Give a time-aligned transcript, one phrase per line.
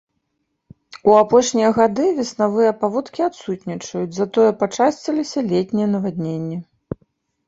[1.09, 6.57] У апошнія гады веснавыя паводкі адсутнічаюць, затое пачасціліся летнія навадненні.